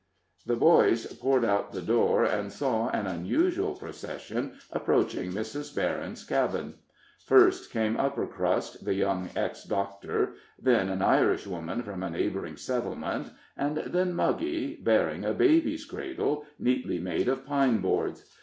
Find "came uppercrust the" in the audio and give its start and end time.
7.71-8.95